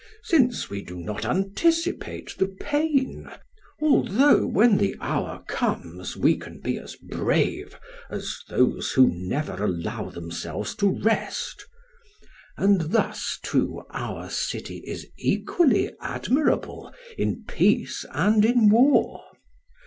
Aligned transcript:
Since 0.23 0.67
we 0.67 0.81
do 0.83 0.95
not 0.97 1.25
anticipate 1.25 2.35
the 2.39 2.47
pain, 2.47 3.29
although 3.79 4.47
when 4.47 4.79
the 4.79 4.95
hour 4.99 5.43
comes, 5.47 6.17
we 6.17 6.37
can 6.37 6.59
be 6.59 6.79
as 6.79 6.95
brave 6.95 7.77
as 8.09 8.39
those 8.49 8.93
who 8.93 9.11
never 9.13 9.63
allow 9.63 10.09
themselves 10.09 10.73
to 10.77 10.89
rest; 11.03 11.67
and 12.57 12.81
thus 12.91 13.37
too 13.43 13.83
our 13.91 14.31
city 14.31 14.77
is 14.87 15.05
equally 15.19 15.91
admirable 16.01 16.91
in 17.15 17.43
peace 17.47 18.03
and 18.11 18.43
in 18.43 18.69
war. 18.69 19.23